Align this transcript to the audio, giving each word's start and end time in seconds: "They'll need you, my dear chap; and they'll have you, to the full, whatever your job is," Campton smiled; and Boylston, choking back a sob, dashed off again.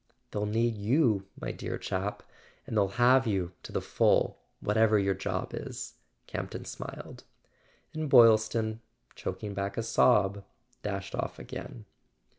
"They'll 0.31 0.47
need 0.47 0.73
you, 0.79 1.27
my 1.39 1.51
dear 1.51 1.77
chap; 1.77 2.23
and 2.65 2.75
they'll 2.75 2.87
have 2.97 3.27
you, 3.27 3.51
to 3.61 3.71
the 3.71 3.83
full, 3.83 4.39
whatever 4.59 4.97
your 4.97 5.13
job 5.13 5.51
is," 5.53 5.93
Campton 6.25 6.65
smiled; 6.65 7.23
and 7.93 8.09
Boylston, 8.09 8.81
choking 9.13 9.53
back 9.53 9.77
a 9.77 9.83
sob, 9.83 10.43
dashed 10.81 11.13
off 11.13 11.37
again. 11.37 11.85